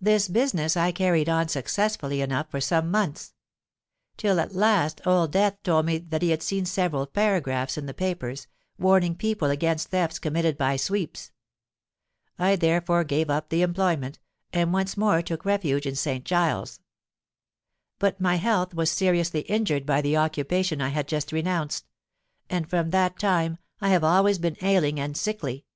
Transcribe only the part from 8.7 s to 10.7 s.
warning people against thefts committed